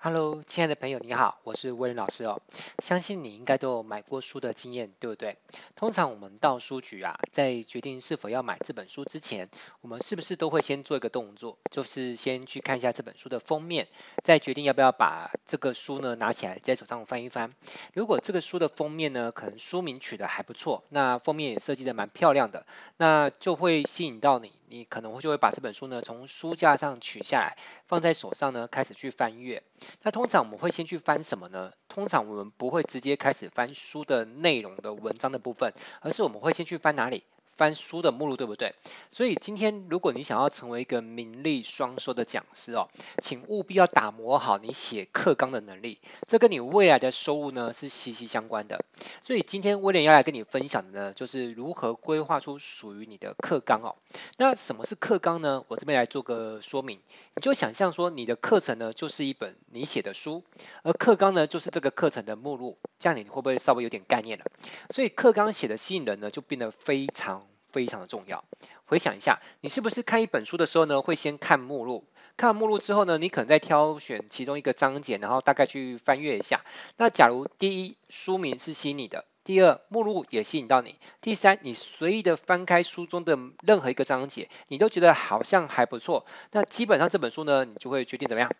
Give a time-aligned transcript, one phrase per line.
[0.00, 2.40] Hello，亲爱的朋友，你好，我是威廉老师哦。
[2.78, 5.38] 相信你应该都有买过书的经验，对不对？
[5.74, 9.48] 通常我们到书局啊，在决定是否要买这本书之前，
[9.80, 13.88] 我们是不是都会先做一个动作，就是先去看一下这本书的封面，
[14.22, 17.52] 再决定要不要把这个书呢拿起来在手上翻一翻。
[17.92, 22.66] 如果这个书的封面呢，可能书名取得还不错，那封面也设计得蛮漂亮的，
[22.98, 24.52] 那就会吸引到你。
[24.68, 27.56] 你可能会就会把这本书呢从书架上取下来，
[27.86, 29.62] 放在手上呢开始去翻阅。
[30.02, 31.72] 那通常我们会先去翻什么呢？
[31.88, 37.24] 通常我们不会直接开始翻书的内容的文章的部分，而是我们会先去翻哪里？
[37.58, 38.74] 翻书的目录，对不对？
[39.10, 42.88] 所以今天如果你想要成为一个名利双收的讲师哦，
[43.20, 45.98] 请务必要打磨好你写课纲的能力，
[46.28, 48.82] 这跟你未来的收入呢是息息相关的。
[49.20, 53.96] 所以今天威廉要来跟你分享的呢，就是如何规划出属于你的课纲哦。
[54.36, 55.64] 那什么是课纲呢？
[55.66, 57.00] 我这边来做个说明。
[57.34, 60.44] 你就想象说，你的课程呢就是一本你写的书，
[60.84, 64.44] 而课纲呢就是这个课程的目录，这样你会不会稍微有点概念了？
[64.90, 67.47] 所以课纲写的吸引人呢，就变得非常。
[67.70, 68.44] 非常的重要。
[68.84, 72.04] 回想一下，你是不是看一本书的时候呢，会先看目录？
[72.36, 76.64] 看完目录之后呢，你可能再挑选其中一个章节，然后大概去翻阅一下。
[76.96, 88.52] 那假如第一书名是吸引你的，第二目录也吸引到你，第三你随意的翻开书中的任何一个章节，你都觉得好像还不错，那基本上这本书呢，你就会决定怎么样？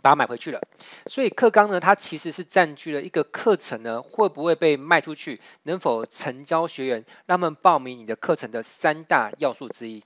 [0.00, 0.60] 把它买回去了，
[1.06, 10.02] 所以课纲呢，它其实是占据了一个课程呢，会不会被卖出去，能否成交学员，让他们报名你的课程的三大要素之一。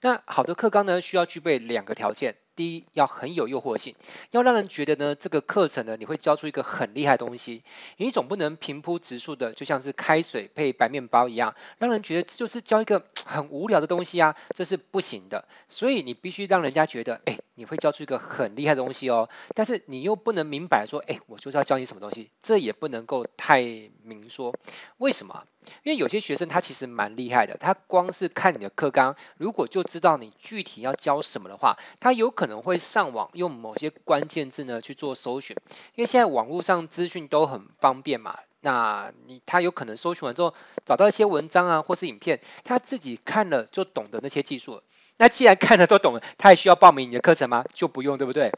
[0.00, 2.36] 那好的课纲呢，需要具备两个条件。
[2.56, 3.94] 第一，要很有诱惑性，
[4.30, 7.62] 要让人觉得呢，这个课程呢，你会教出一个很厉害的东西。
[7.98, 15.46] 你总不能平铺直述的，就像是开水配白面包一样，让人觉得这就是教一个很无聊的东西啊，这是不行的。
[15.68, 19.28] 所以你必须让人家觉得，哎，你会教出一个很厉害的东西哦。
[19.54, 23.62] 但是你又不能明摆说，哎，我就是要教你什么东西，这也不能够太
[24.02, 24.54] 明说。
[24.96, 25.44] 为什么？
[25.82, 35.56] 因为有些学生他其实蛮厉害的，他光是看你的课纲，如果就知道你具体要教什么的话，他有可可能会上网用某些关键字呢去做搜寻，
[35.96, 40.54] 因为现在网络上资讯都很方便嘛，那你他有可能搜寻完之后
[40.84, 44.80] 找到一些文章啊或是影片，他自己看了就懂得那些技术。
[45.16, 47.64] 那既然看了都懂了，他还需要报名你的课程吗？
[47.74, 48.52] 就不用，对不对？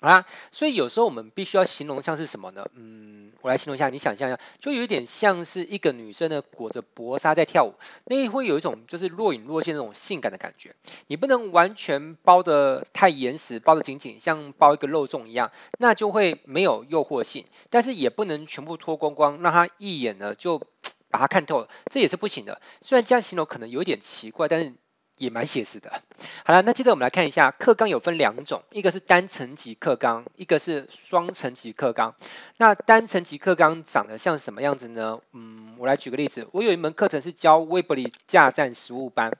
[0.00, 2.66] 啊，所以有时候我们必须要形容像是什么呢？
[2.74, 10.74] 嗯，我来形容一下，你想象一下，就有点像是一个女生呢裹着薄纱在跳舞，那会有一种就是若隐若现那种性感的感觉。
[11.06, 17.46] 你不能完全包得太严实，包得紧紧，像包一个肉粽一样，那就会没有诱惑性。
[17.70, 20.60] 但是也不能全部脱光光，让他一眼呢就
[21.10, 22.60] 把它看透了，这也是不行的。
[22.80, 24.74] 虽然这样形容可能有点奇怪，但是。
[25.16, 26.02] 也蛮写实的。
[26.44, 32.14] 好了，那接着我们来看一下课纲有分两种，一个是单层级课纲，一个是双层级课纲。
[32.56, 35.20] 那单层级课纲长得像什么样子呢？
[35.32, 39.32] 嗯，我来举个例子，我有一门课程是教威伯里架站实务班。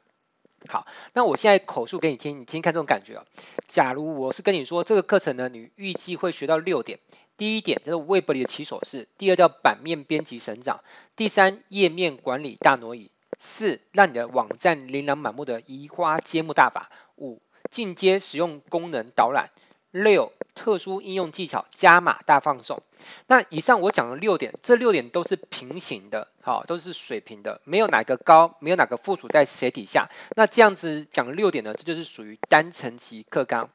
[0.68, 3.24] 好，那我现在口述给你听，你听看这种感觉啊。
[3.66, 7.00] 假如我是跟你说这个课程呢，你预计会学到六点。
[7.36, 10.84] 第一点就是威伯里的起手式，第二叫版面编辑神掌，
[11.16, 13.10] 第三页面管理大挪移。
[13.38, 16.90] 四，让你的网站琳琅满目的移花接木大法。
[17.16, 17.40] 五，
[17.70, 19.50] 进阶使用功能导览。
[19.90, 22.82] 六，特殊应用技巧加码大放送。
[23.28, 30.10] 那以上我讲的六点，这六点都是平行的，好，都是水平的，没有哪个高，没有哪个附属在谁底下。
[30.34, 33.70] 那这样子讲六点呢，这就是属于单层级课纲。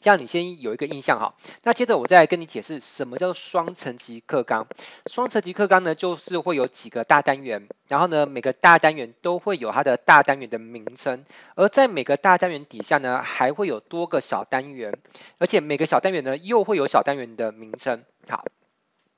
[0.00, 4.66] 这样你先有一个印象哈，那接着我再来跟你解释什么叫做双层级课纲。
[5.06, 11.24] 双层级课纲呢，就是会有几个大单元，然后呢，每个大单元都会有它的大单元的名称，
[11.54, 14.98] 而在每个大单元底下呢，还会有多个小单元，
[15.38, 18.04] 而且每个小单元呢，又会有小单元的名称。
[18.28, 18.44] 好，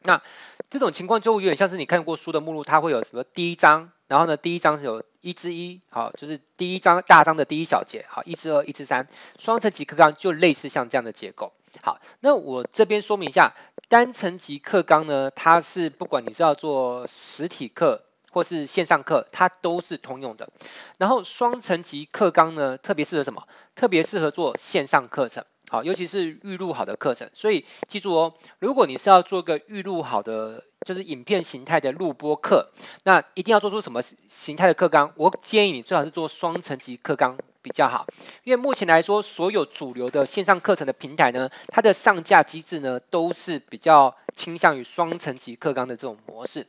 [0.02, 0.22] 那
[0.70, 3.92] 这种情况就有点像是你看过书的目录，它会有什么第一章。
[4.12, 9.08] 然后呢，第一章是有一至一，好，就是第一章大章的第一小节，好，一至二，一至三，
[9.38, 11.54] 双层级课纲就类似像这样的结构。
[11.80, 13.54] 好，那我这边说明一下，
[13.88, 20.50] 单层级课纲呢，它是不管你是要做实体课或是线上课，它都是通用的。
[20.98, 23.48] 然后双层级课纲呢，特别适合什么？
[23.74, 25.46] 特别适合做线上课程。
[25.70, 32.70] 好，尤其是预录好的课程，所以记住哦，如果你是要做个预录好的，就是影片形态的录播课，
[33.04, 35.12] 那一定要做出什么形态的课纲？
[35.16, 38.06] 我建议你最好是做双层级课纲比较好，
[38.44, 46.66] 因为目前来说，所有主流的线上课程的平台呢，它的上架机制呢，都是比较倾向于双层级课纲的这种模式。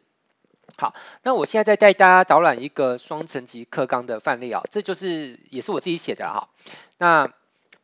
[0.78, 0.94] 好，
[1.24, 6.50] 那我现在再带大家导览一个双层级课纲的范例啊，这就是也是我自己写的哈，
[6.98, 7.32] 那。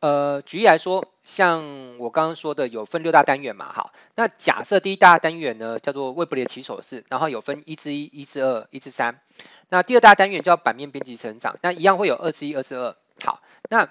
[0.02, 9.20] 呃，举例来说，像我刚刚说的有分六大单元嘛，好，那假设第一大单元呢叫做魏伯里的起手式，然后有分一至一、一至二、一至三，
[9.68, 13.88] 那第二大单元叫版面编辑成长，那一样会有二至一、二至二，好，那。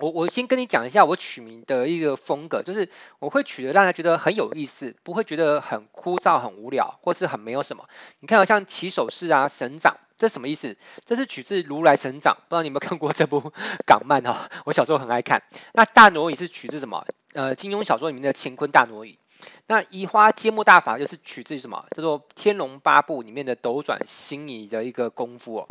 [0.00, 2.88] 我我先跟你讲一下我取名的一个风格，就是
[3.18, 7.88] 我会取得让人觉得很有意思，不会觉得很枯燥、很无聊，或是很没有什么。
[8.20, 10.76] 你看，像起手式啊、神掌，这什么意思？
[11.04, 13.52] 这是取自《如来神掌》，不知道你有没有看过这部
[13.86, 14.50] 港漫哈？
[14.64, 15.42] 我小时候很爱看。
[15.72, 17.04] 那大挪移是取自什么？
[17.32, 19.18] 呃，金庸小说里面的乾坤大挪移。
[19.66, 21.86] 那移花接木大法就是取自于什么？
[21.96, 25.68] 叫做《天龙八部》里面的斗转星移的一个功夫哦。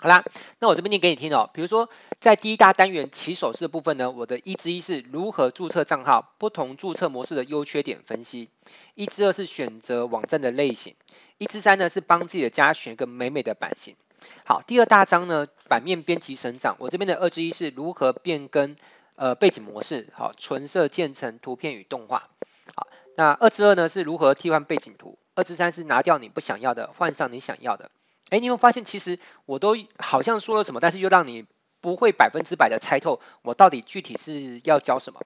[0.00, 0.24] 好啦，
[0.60, 1.50] 那我这边念给你听哦。
[1.52, 1.90] 比如说，
[2.20, 8.48] 在第一大单元起手式的部分呢，我的一之一是如何注册账号，不同注册模式的优缺点分析；
[8.94, 10.94] 一之二是选择网站的类型；
[11.36, 13.96] 一之三呢是帮自己的家选一个美美的版型。
[14.44, 18.76] 好，第二大章呢，版面编辑成长，我这边的二之一是如何变更
[19.16, 22.28] 呃背景模式，好，纯色渐层图片与动画。
[22.76, 22.86] 好，
[23.16, 27.90] 那二之二呢是如何替换背景图，二之三是拿掉你不想要的，换上你想要的。
[28.30, 31.46] 哎，你有没有发现，其实我都好像说了什么，但是又让你
[31.80, 35.22] 不会百分之百的猜透我到底具体是要教什么。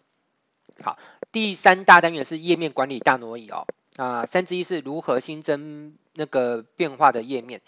[0.82, 0.98] 好，
[1.32, 3.66] 第三大单元是页面管理大挪移哦，
[3.96, 7.60] 啊，三之一是如何新增那个变化的页面，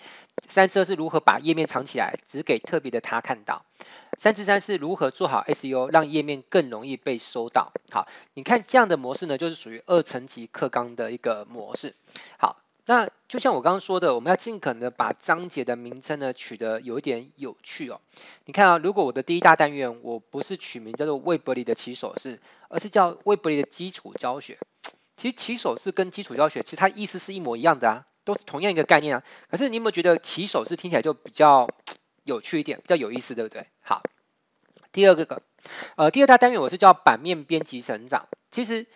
[0.46, 3.64] 三之二是如何把页面藏起来，只给特别的他看到，
[4.18, 7.72] 三之三是如何做好 SEO，让页面更容易被搜到。
[7.90, 11.94] 好，你看这样的模式呢，就是属于二层级课纲的一个模式。
[12.86, 18.02] 那就像我刚刚说的，我们要尽可能把章节的名称呢取得有一点有趣哦。
[18.44, 24.58] 你看啊，如果我的第一大单元我不是取名叫做魏伯里的起手式，而是叫魏伯里的基础教学。
[25.16, 29.24] 其实起手式跟基础教学其实它意思是一模一样的啊，都是同样一个概念啊。
[29.50, 31.68] 可是你有没有觉得起手式听起来就比较
[32.22, 33.66] 有趣一点，比较有意思，对不对？
[33.80, 34.02] 好，
[34.92, 35.42] 第二个个，
[35.96, 38.86] 呃，第二大单元我是叫版面编辑成长，其实。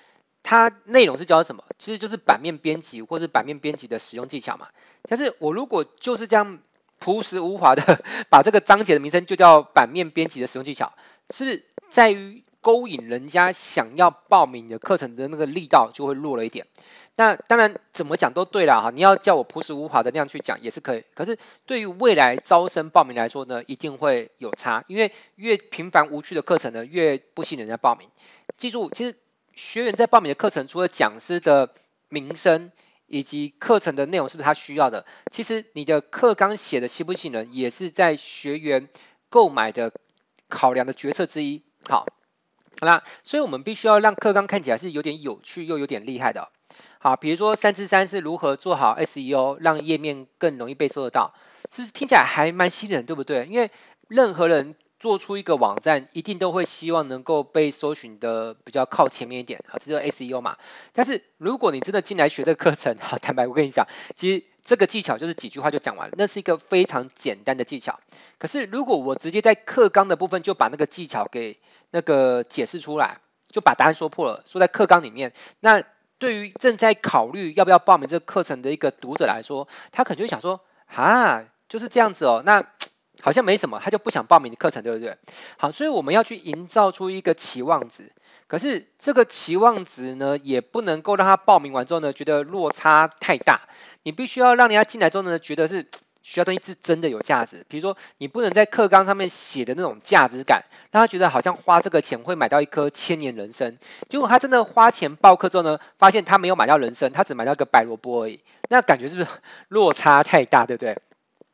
[0.48, 1.62] 它内容是教什么？
[1.78, 4.68] 其实就是版面编辑或是版面编辑的使用技巧嘛。
[5.02, 6.60] 但是我如果就是这样
[6.98, 10.94] 朴实无华的 把这个章节的名称就叫版面编辑的使用技巧，
[11.28, 16.66] 是在于勾引人家想要报名的课程的那个力道就会弱了一点。
[17.14, 21.04] 那当然怎么讲都对了哈，你要叫我朴实无华的那样去讲也是可以。
[21.12, 21.36] 可是
[21.66, 28.08] 对于未来招生报名来说呢，一定会有差，因为越平凡无趣的课程呢，越不吸引人家报名。
[28.56, 29.14] 记住，其实。
[29.58, 31.74] 学员在报名的课程，除了讲师的
[32.08, 32.70] 名声
[33.08, 38.88] 以及课程的内容是不是他需要的，其实你的课纲写的吸不吸引人，也是在学员
[39.28, 39.92] 购买的
[40.48, 41.64] 考量的决策之一。
[41.88, 42.06] 好，
[42.80, 46.52] 好啦，所以我们必须要让课纲看起来是有点有趣又有点厉害的。
[47.00, 51.34] 好，比如说三之三是如何做好 SEO，让页面更容易被搜得到，
[51.72, 53.48] 是不是听起来还蛮吸引人，对不对？
[53.50, 53.72] 因为
[54.06, 54.76] 任何人。
[54.98, 60.56] 做出一个网站，一定都会希望能够被搜寻的比较靠前面一点啊，这就 SEO 嘛。
[60.92, 63.86] 但是如果你真的进来学这个课程，哈， 坦白我跟你讲，
[64.16, 68.00] 其实这个技巧就是几句话就讲完了，那是一个非常简单的技巧。
[68.38, 71.58] 可是如果我直接在课纲的部分就把那个技巧给
[71.90, 75.84] 那个解释出来，就把答案说破了，说在课纲里面，那
[76.18, 80.60] 对于正在考虑要不要报名这个课程的一个读者来说，他可能就会想说，
[80.92, 82.66] 啊，就是这样子哦，那。
[83.22, 85.16] 好像没什么，他就不想报名的课程，对不对？
[85.56, 88.10] 好，所以我们要去营造出一个期望值。
[88.46, 93.60] 可是这个期望值呢，也不能够让他报名完之后呢，觉得落差太大。
[94.04, 95.82] 你必须要让人家进来之后呢，觉得是
[96.22, 97.66] 学校东西是真的有价值。
[97.68, 103.76] 比如说，你不能在课纲上面写的那种价值感，让他觉得好像花这个钱会买到一颗千年人参。
[104.08, 108.40] 结果他真的花钱报课之后呢，发现他没有买到人参，他只买到一个白萝卜而已。
[108.70, 109.28] 那感觉是不是
[109.68, 110.96] 落差太大，对不对？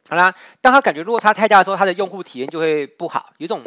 [0.09, 3.63] 好啦，当他感觉落差太大的时候，他的用户体验就会不好，有种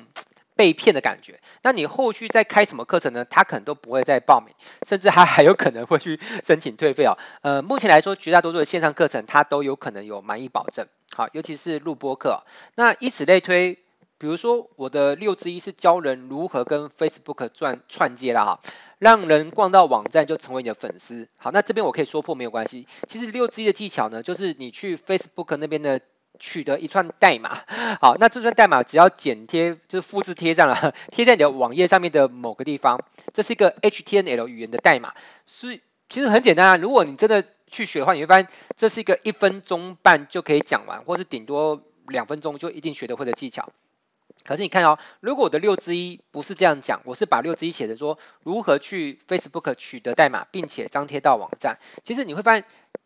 [0.55, 1.39] 被骗的感觉。
[1.63, 3.25] 那你后续再开什么课程呢？
[3.25, 4.53] 他可能都不会再报名，
[4.87, 7.17] 甚至他还有可能会去申请退费哦。
[7.41, 10.87] 呃，目前来说，绝大多数的线上课程，它都有可能有满意保证。
[11.11, 12.43] 好，尤其是录播课。
[12.75, 13.79] 那以此类推，
[14.19, 18.59] 比如说我的六之一是教人如何跟 Facebook 赚串接啦哈，
[18.99, 21.27] 让人逛到网站就成为你的粉丝。
[21.37, 22.87] 好，那这边我可以说破没有关系。
[23.07, 25.99] 其实六之一的技巧呢，就是你去 Facebook 那边的。
[26.39, 27.63] 取得一串代码，
[27.99, 32.99] 好，那这串代码只要剪贴，就是复制贴上了， 贴在你的网页上面的某个地方，
[33.33, 35.15] 这是一个 HTML 语言的代码，
[35.47, 36.77] 所以其实很简单啊。
[36.77, 43.69] 如果你真的去学的话，你会发现这是一个一分钟半就可以讲完，或是顶多两分钟就一定学得会的技巧。
[44.45, 52.63] 可是你看哦，如果我的六之一不是这样讲，我是把六之一写的说如何去 Facebook 取得代码，并且张贴到网站，其实你会发现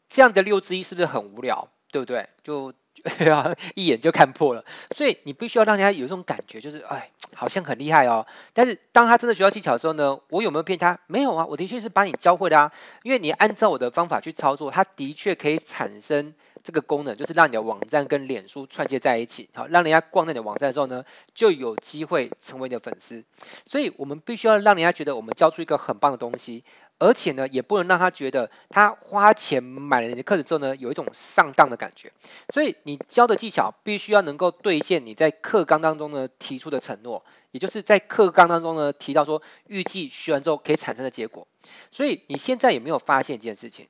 [0.10, 1.70] 这样的六之一是不是很无聊？
[1.92, 2.30] 对不对？
[2.44, 2.74] 就
[3.32, 4.64] 啊一眼就看破了。
[4.96, 8.26] 所以你必须要让人家有一种感觉，就是哎，好像很厉害哦。
[8.54, 11.00] 但是当他真的学到技巧的时候呢，我有没有骗他？
[11.08, 12.72] 没有啊，我的确是把你教会的啊。
[13.04, 16.34] 因为你按照我的方法去操作，它的确可以产生
[16.64, 23.24] 这个功能，就是让你的网站跟脸书串接在一起，好，让人家逛到你的网站的时候呢，就有机会成为你的粉丝。
[23.66, 26.64] 所以我们必须要让人家觉得我们教出一个很棒的东西。
[27.02, 32.12] 而且呢，也不能让他觉得他花钱买了你的课程之后呢，有一种上当的感觉。
[32.54, 41.48] 所以你教的技巧必须要能够兑现你在课纲当中呢提出的承诺，也就是在课纲当中呢提到说预计学完之后可以产生的结果。
[41.90, 43.88] 所以你现在有没有发现一件事情？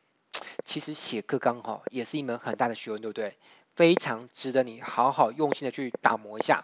[0.64, 3.36] 其实写课纲哈也是一门很大的学问，对不对？
[3.76, 6.62] 非常值得你好好用心的去打磨一下。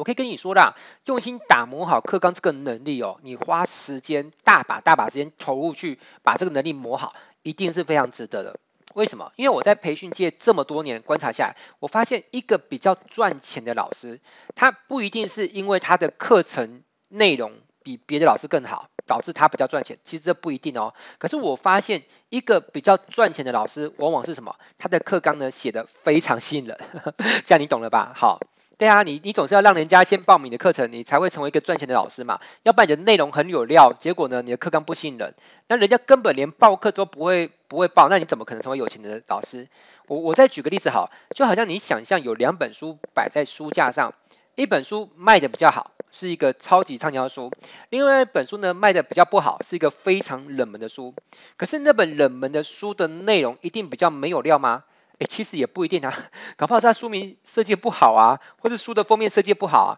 [0.00, 8.58] 我可以跟你说啦，用心打磨好课纲这个能力哦，你花时间大把大把时间投入去把这个能力磨好，一定是非常值得的。
[8.94, 9.30] 为什么？
[9.36, 14.20] 因为我在培训界这么多年观察下来，我发现一个比较赚钱的老师，
[14.54, 17.52] 他不一定是因为他的课程内容
[17.82, 19.98] 比别的老师更好，导致他比较赚钱。
[20.02, 20.94] 其实这不一定哦。
[21.18, 24.56] 可是我发现一个比较赚钱的老师，往往是什么？
[24.78, 26.80] 他的课纲呢写得非常吸引人，
[27.44, 28.14] 这样你懂了吧？
[28.16, 28.40] 好。
[28.80, 32.40] 对啊，你你总是要让人家先报名的课程，你才会成为一个赚钱的老师嘛。
[32.62, 35.34] 要不然你的内容很有料，结果呢，你的课纲不吸引人，
[35.68, 39.68] 那人家根本连报课都不会不会报，那你怎么可能成为有钱的老师？
[40.06, 44.14] 我我再举个例子好，就好像你想象有两本书摆在书架上，
[44.54, 47.52] 一本书卖的比较好，是一个超级畅销书，
[47.90, 51.14] 另外一本书呢卖的比较不好，是一个非常冷门的书。
[51.58, 54.84] 可是那本冷门的书的内容一定比较没有料吗？
[55.20, 56.16] 诶，其实也不一定啊，
[56.56, 59.92] 搞不好他书名设计不好啊，或者书的封面设计不好啊，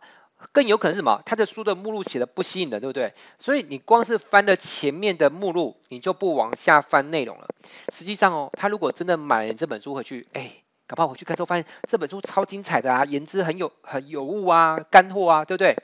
[0.51, 1.23] 更有可能是什么？
[1.25, 3.15] 他的书的目录写的不吸引人，对不对？
[3.39, 7.47] 所以你光是翻了前面的目录，你就不往下翻内容了。
[7.93, 15.77] 实际上哦，他如果真的买了这本书回去，诶，搞不好回去看之后发现这本书超精彩的啊，言之很有很有物啊，干货啊，对不对？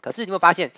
[0.00, 0.70] 可是你会发现，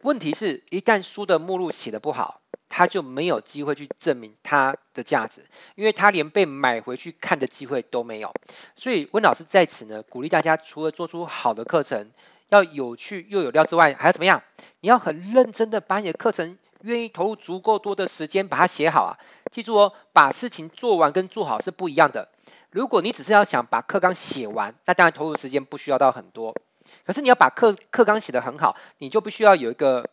[0.00, 2.41] 问题是一旦书的目录写的不好。
[2.74, 8.32] 他就没有机会去证明他的价值，因为他连被买回去看的机会都没有。
[8.76, 12.10] 所以温老师在此呢，鼓励大家除了做出好的课程，
[12.48, 14.42] 要有趣又有料之外，还要怎么样？
[14.80, 19.18] 你要很认真的把你的课程，愿意投入足够多的时间把它写好啊！
[19.50, 22.30] 记住哦，把事情做完跟做好是不一样的。
[22.70, 26.56] 如果你只是要想把课纲写完，那当然投入时间不需要到很多。
[27.04, 30.08] 可是你要把课课纲写得很好，你就必须要有一个。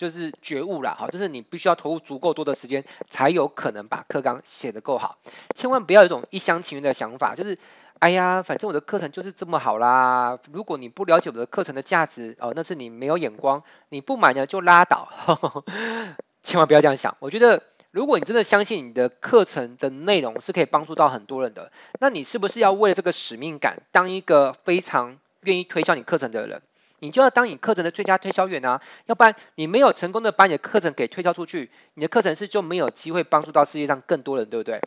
[0.00, 5.18] 就是觉悟啦，哈，就是你必须要投入足够多的时间，才有可能把课纲写得够好。
[5.54, 7.58] 千万不要有一种一厢情愿的想法，就是，
[7.98, 10.38] 哎呀，反正我的课程就是这么好啦。
[10.50, 15.06] 如果你不了解我的课程的价值，哦，那是你没有眼光，你不买呢就拉倒。
[16.42, 17.18] 千万不要这样想。
[17.20, 26.62] 我觉得，如果你真的相信你的课程的内容是可以帮助到很多人的，那你是不是要为了这个使命感，当一个非常愿意推销你课程的人？
[27.00, 34.80] 你就要当你课程的最佳推销员啊，要不然你没有成功的把你的课程给推销出去，你的课程是就没有机会帮助到世界上更多人，对不对？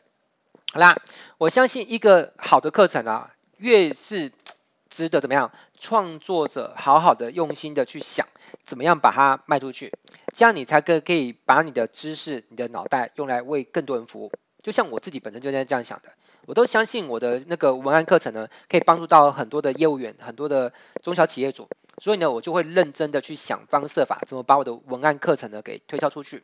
[0.74, 0.96] 好啦，
[1.38, 4.32] 我相信一个好的课程啊，越是
[4.90, 8.28] 值得怎么样，创作者好好的用心的去想，
[8.64, 9.92] 怎么样把它卖出去，
[10.34, 14.32] 这样你才可可以把你的知识、你的脑袋用来为更多人服务。
[14.62, 16.10] 就像我自己本身就在这样想的，
[16.46, 21.68] 我都相信我的那个文案课程呢，可以帮助到很多的业务员、很多的中小企业主。
[22.02, 26.44] 所以呢，我就会认真的去想方设法，怎么把我的文案课程呢给推销出去。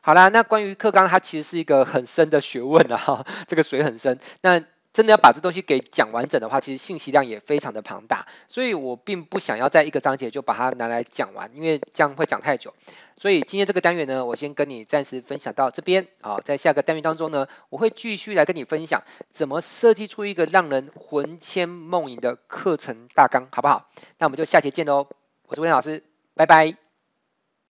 [0.00, 4.20] 好啦，那关于课纲，它其实是一个很深的学问啊，哈，这个水很深。
[4.42, 4.62] 那
[4.96, 12.72] 真的要把这东西给讲完整的话，其实信息量也非常的庞大，所以我并不想要在一个章节就把它拿来讲完，因为这样会讲太久。
[13.14, 23.90] 所以今天这个单元呢，我先跟你暂时分享到这边啊，在下个单元当中呢，我会继续来跟你分享怎么设计出一个让人魂牵梦萦的课程大纲，好不好？
[24.16, 25.08] 那我们就下节见喽，
[25.46, 26.85] 我是温老师，拜拜。